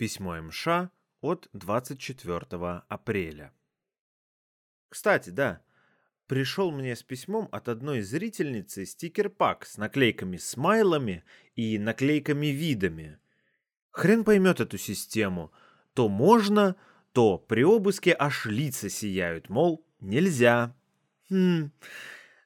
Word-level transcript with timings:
Письмо 0.00 0.40
МШ 0.40 0.66
от 1.20 1.50
24 1.52 2.40
апреля. 2.88 3.52
Кстати, 4.88 5.28
да, 5.28 5.60
пришел 6.26 6.70
мне 6.70 6.96
с 6.96 7.02
письмом 7.02 7.50
от 7.52 7.68
одной 7.68 8.00
зрительницы 8.00 8.86
стикер-пак 8.86 9.66
с 9.66 9.76
наклейками-смайлами 9.76 11.22
и 11.54 11.78
наклейками-видами. 11.78 13.18
Хрен 13.90 14.24
поймет 14.24 14.60
эту 14.60 14.78
систему. 14.78 15.52
То 15.92 16.08
можно, 16.08 16.76
то 17.12 17.36
при 17.36 17.62
обыске 17.62 18.16
аж 18.18 18.46
лица 18.46 18.88
сияют, 18.88 19.50
мол, 19.50 19.86
нельзя. 20.00 20.74
Хм, 21.28 21.72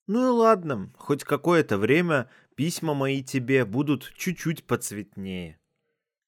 ну 0.08 0.26
и 0.26 0.30
ладно, 0.30 0.92
хоть 0.96 1.22
какое-то 1.22 1.78
время 1.78 2.28
письма 2.56 2.94
мои 2.94 3.22
тебе 3.22 3.64
будут 3.64 4.12
чуть-чуть 4.16 4.64
поцветнее. 4.64 5.60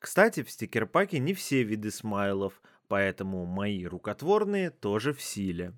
Кстати, 0.06 0.44
в 0.44 0.50
стикер-паке 0.52 1.18
не 1.18 1.34
все 1.34 1.64
виды 1.64 1.90
смайлов, 1.90 2.62
поэтому 2.86 3.44
мои 3.44 3.84
рукотворные 3.84 4.70
тоже 4.70 5.12
в 5.12 5.20
силе. 5.20 5.76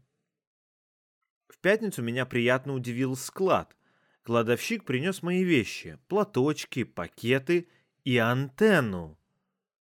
В 1.49 1.57
пятницу 1.57 2.03
меня 2.03 2.27
приятно 2.27 2.75
удивил 2.75 3.17
склад. 3.17 3.75
Кладовщик 4.25 4.85
принес 4.85 5.23
мои 5.23 5.45
вещи, 5.45 5.99
платочки, 6.09 6.85
пакеты 6.85 7.71
и 8.05 8.19
антенну. 8.19 9.19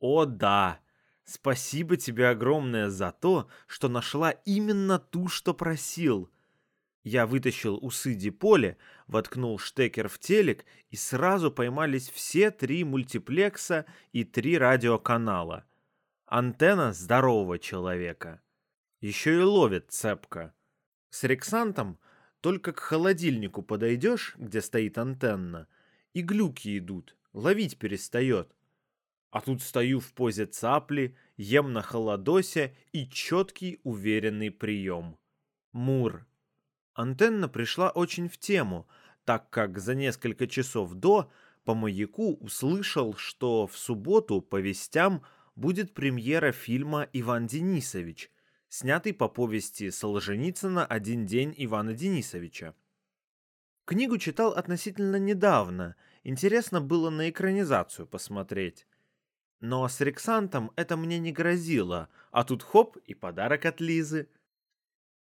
О 0.01 0.25
да, 0.25 0.81
спасибо 1.23 1.97
тебе 1.97 2.29
огромное 2.29 2.91
за 2.91 3.13
то, 3.13 3.49
что 3.69 3.89
нашла 3.89 4.33
именно 4.33 4.99
ту, 4.99 5.29
что 5.29 5.55
просил. 5.55 6.32
Я 7.05 7.27
вытащил 7.27 7.79
усы 7.83 8.15
Диполе, 8.15 8.77
воткнул 9.09 9.59
штекер 9.59 10.09
в 10.09 10.19
телек, 10.19 10.65
и 10.91 10.97
сразу 10.97 11.51
поймались 11.51 12.09
все 12.09 12.51
три 12.51 12.85
мультиплекса 12.85 13.87
и 14.13 14.25
три 14.25 14.57
радиоканала. 14.57 15.65
Антенна 16.27 16.93
здорового 16.93 17.59
человека. 17.59 18.41
Еще 19.01 19.41
и 19.41 19.43
ловит 19.43 19.91
цепко. 19.91 20.55
С 21.11 21.25
Рексантом 21.25 21.99
только 22.41 22.73
к 22.73 22.79
холодильнику 22.81 23.63
подойдешь, 23.63 24.35
где 24.37 24.61
стоит 24.61 24.97
антенна, 24.97 25.67
и 26.15 26.23
глюки 26.23 26.79
идут, 26.79 27.17
ловить 27.33 27.79
перестает. 27.79 28.55
А 29.31 29.41
тут 29.41 29.61
стою 29.61 29.99
в 29.99 30.13
позе 30.13 30.47
цапли, 30.47 31.17
ем 31.37 31.73
на 31.73 31.83
холодосе 31.83 32.77
и 32.93 33.09
четкий 33.09 33.81
уверенный 33.83 34.51
прием. 34.51 35.19
Мур. 35.73 36.27
Антенна 36.95 37.49
пришла 37.49 37.91
очень 37.91 38.29
в 38.29 38.37
тему, 38.39 38.87
так 39.25 39.49
как 39.51 39.79
за 39.79 39.95
несколько 39.95 40.47
часов 40.47 40.93
до 40.95 41.31
по 41.65 41.75
маяку 41.75 42.35
услышал, 42.35 43.15
что 43.15 43.67
в 43.67 43.77
субботу 43.79 44.41
по 44.41 44.61
вестям 44.61 45.23
будет 45.55 45.95
премьера 45.95 46.53
фильма 46.53 47.09
«Иван 47.13 47.47
Денисович», 47.47 48.31
снятый 48.69 49.15
по 49.15 49.29
повести 49.29 49.91
Солженицына 49.91 50.85
«Один 50.85 51.25
день 51.25 51.55
Ивана 51.57 51.95
Денисовича». 51.95 52.75
Книгу 53.85 54.19
читал 54.19 54.53
относительно 54.53 55.17
недавно, 55.17 55.97
интересно 56.25 56.81
было 56.81 57.11
на 57.11 57.31
экранизацию 57.31 58.07
посмотреть. 58.07 58.87
Но 59.61 59.87
с 59.89 60.01
Рексантом 60.01 60.73
это 60.77 60.97
мне 60.97 61.19
не 61.19 61.33
грозило, 61.33 62.09
а 62.33 62.45
тут 62.45 62.63
хоп 62.63 62.97
и 62.99 63.15
подарок 63.15 63.65
от 63.65 63.81
Лизы– 63.81 64.29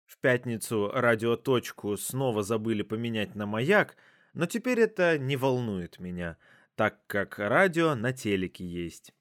в 0.09 0.17
пятницу 0.17 0.89
радиоточку 0.91 1.95
снова 1.95 2.41
забыли 2.41 2.81
поменять 2.81 3.35
на 3.35 3.45
маяк, 3.45 3.95
но 4.33 4.47
теперь 4.47 4.79
это 4.79 5.19
не 5.19 5.37
волнует 5.37 5.99
меня, 5.99 6.37
так 6.73 7.05
как 7.05 7.37
радио 7.37 7.93
на 7.93 8.11
телеке 8.11 8.65
есть. 8.65 9.13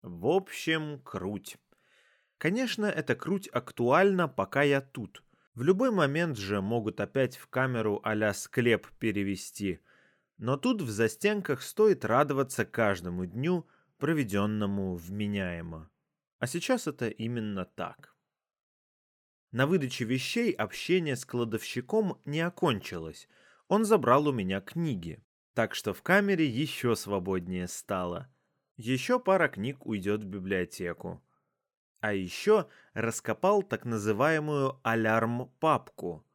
В 0.00 0.28
общем, 0.28 1.00
круть. 1.00 1.56
Конечно, 2.38 2.86
эта 2.86 3.16
круть 3.16 3.48
актуальна, 3.48 4.28
пока 4.28 4.62
я 4.62 4.80
тут. 4.80 5.24
В 5.54 5.64
любой 5.64 5.90
момент 5.90 6.38
же 6.38 6.60
могут 6.60 7.00
опять 7.00 7.36
в 7.36 7.48
камеру 7.48 8.00
а 8.04 8.32
склеп 8.32 8.86
перевести. 9.00 9.80
Но 10.38 10.56
тут 10.56 10.82
в 10.82 10.90
застенках 10.90 11.62
стоит 11.62 12.04
радоваться 12.04 12.64
каждому 12.64 13.26
дню, 13.26 13.66
проведенному 13.98 14.94
вменяемо. 14.94 15.90
А 16.38 16.46
сейчас 16.46 16.86
это 16.86 17.08
именно 17.08 17.64
так. 17.64 18.11
На 19.52 19.66
выдаче 19.66 20.06
вещей 20.06 20.50
общение 20.50 21.14
с 21.14 21.26
кладовщиком 21.26 22.18
не 22.24 22.40
окончилось. 22.40 23.28
Он 23.68 23.84
забрал 23.84 24.28
у 24.28 24.32
меня 24.32 24.62
книги. 24.62 25.22
Так 25.52 25.74
что 25.74 25.92
в 25.92 26.02
камере 26.02 26.46
еще 26.46 26.96
свободнее 26.96 27.68
стало. 27.68 28.32
Еще 28.78 29.20
пара 29.20 29.48
книг 29.48 29.84
уйдет 29.84 30.22
в 30.22 30.26
библиотеку. 30.26 31.22
А 32.00 32.14
еще 32.14 32.66
раскопал 32.94 33.62
так 33.62 33.84
называемую 33.84 34.80
алярм-папку. 34.82 36.26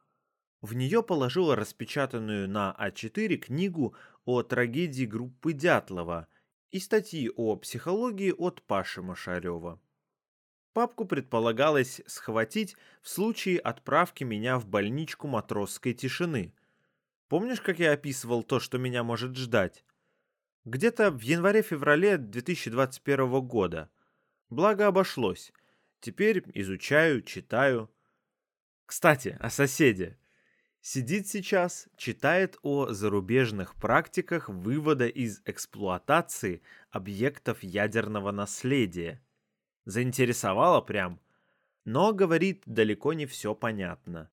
В 0.60 0.74
нее 0.74 1.02
положил 1.02 1.52
распечатанную 1.54 2.48
на 2.48 2.74
А4 2.78 3.36
книгу 3.36 3.96
о 4.24 4.44
трагедии 4.44 5.04
группы 5.04 5.52
Дятлова 5.52 6.28
и 6.70 6.78
статьи 6.78 7.28
о 7.34 7.56
психологии 7.56 8.30
от 8.30 8.62
Паши 8.62 9.02
Машарева. 9.02 9.80
Папку 10.72 11.04
предполагалось 11.04 12.00
схватить 12.06 12.76
в 13.02 13.08
случае 13.08 13.58
отправки 13.58 14.24
меня 14.24 14.58
в 14.58 14.66
больничку 14.66 15.26
матросской 15.26 15.94
тишины. 15.94 16.52
Помнишь, 17.28 17.60
как 17.60 17.78
я 17.78 17.92
описывал 17.92 18.42
то, 18.42 18.60
что 18.60 18.78
меня 18.78 19.02
может 19.02 19.36
ждать? 19.36 19.84
Где-то 20.64 21.10
в 21.10 21.20
январе-феврале 21.20 22.18
2021 22.18 23.40
года. 23.40 23.90
Благо 24.50 24.86
обошлось. 24.86 25.52
Теперь 26.00 26.42
изучаю, 26.54 27.22
читаю. 27.22 27.90
Кстати, 28.86 29.36
о 29.40 29.50
соседе. 29.50 30.18
Сидит 30.80 31.26
сейчас, 31.26 31.88
читает 31.96 32.56
о 32.62 32.92
зарубежных 32.92 33.74
практиках 33.74 34.48
вывода 34.48 35.08
из 35.08 35.42
эксплуатации 35.44 36.62
объектов 36.90 37.62
ядерного 37.62 38.30
наследия 38.30 39.20
заинтересовало 39.88 40.82
прям. 40.82 41.18
Но, 41.86 42.12
говорит, 42.12 42.62
далеко 42.66 43.14
не 43.14 43.24
все 43.24 43.54
понятно. 43.54 44.30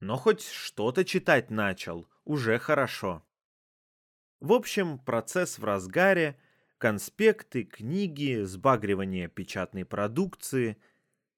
Но 0.00 0.16
хоть 0.16 0.44
что-то 0.44 1.04
читать 1.04 1.48
начал, 1.48 2.08
уже 2.24 2.58
хорошо. 2.58 3.24
В 4.40 4.52
общем, 4.52 4.98
процесс 4.98 5.60
в 5.60 5.64
разгаре, 5.64 6.36
конспекты, 6.78 7.62
книги, 7.62 8.42
сбагривание 8.42 9.28
печатной 9.28 9.84
продукции. 9.84 10.76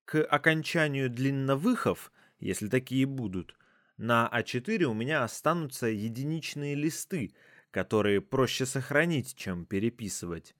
К 0.07 0.25
окончанию 0.25 1.11
длинновыхов, 1.11 2.13
если 2.39 2.69
такие 2.69 3.05
будут, 3.05 3.55
на 3.99 4.31
А4 4.33 4.85
у 4.85 4.95
меня 4.95 5.25
останутся 5.25 5.89
единичные 5.89 6.75
листы, 6.75 7.35
которые 7.71 8.23
проще 8.23 8.65
сохранить, 8.65 9.37
чем 9.37 9.67
переписывать. 9.67 10.55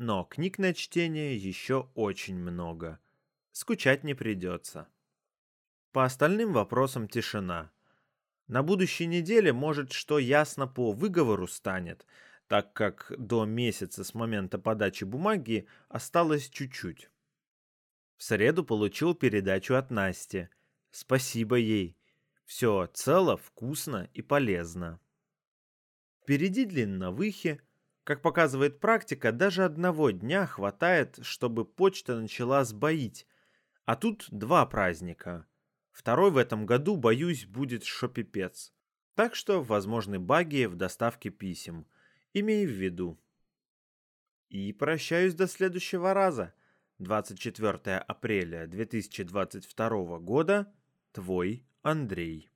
Но 0.00 0.22
книг 0.22 0.58
на 0.58 0.74
чтение 0.74 1.36
еще 1.36 1.90
очень 1.96 2.36
много. 2.36 3.00
Скучать 3.50 4.04
не 4.04 4.14
придется. 4.14 4.86
По 5.90 6.04
остальным 6.04 6.52
вопросам 6.52 7.08
тишина. 7.08 7.72
На 8.46 8.62
будущей 8.62 9.06
неделе, 9.06 9.52
может, 9.52 9.90
что 9.90 10.20
ясно 10.20 10.68
по 10.68 10.92
выговору 10.92 11.48
станет, 11.48 12.06
так 12.46 12.72
как 12.74 13.12
до 13.18 13.44
месяца 13.44 14.04
с 14.04 14.14
момента 14.14 14.60
подачи 14.60 15.02
бумаги 15.02 15.66
осталось 15.88 16.48
чуть-чуть. 16.48 17.10
В 18.18 18.22
среду 18.22 18.64
получил 18.64 19.16
передачу 19.16 19.74
от 19.74 19.90
Насти. 19.90 20.48
Спасибо 20.92 21.56
ей. 21.56 21.98
Все 22.44 22.88
цело, 22.94 23.36
вкусно 23.36 24.08
и 24.14 24.22
полезно. 24.22 25.00
Впереди 26.22 26.66
длинновыхи, 26.66 27.60
как 28.08 28.22
показывает 28.22 28.80
практика, 28.80 29.32
даже 29.32 29.66
одного 29.66 30.12
дня 30.12 30.46
хватает, 30.46 31.18
чтобы 31.20 31.66
почта 31.66 32.18
начала 32.18 32.64
сбоить. 32.64 33.26
А 33.84 33.96
тут 33.96 34.24
два 34.30 34.64
праздника. 34.64 35.46
Второй 35.92 36.30
в 36.30 36.38
этом 36.38 36.64
году, 36.64 36.96
боюсь, 36.96 37.44
будет 37.44 37.84
шопипец. 37.84 38.72
Так 39.14 39.34
что 39.34 39.62
возможны 39.62 40.18
баги 40.18 40.64
в 40.64 40.74
доставке 40.74 41.28
писем. 41.28 41.86
Имей 42.32 42.64
в 42.64 42.70
виду. 42.70 43.20
И 44.48 44.72
прощаюсь 44.72 45.34
до 45.34 45.46
следующего 45.46 46.14
раза. 46.14 46.54
24 47.00 47.98
апреля 47.98 48.66
2022 48.66 50.18
года. 50.20 50.72
Твой 51.12 51.62
Андрей. 51.82 52.48